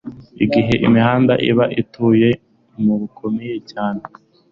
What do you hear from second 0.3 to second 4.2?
igihe, imihanda iba ubutayu bukomeye cyane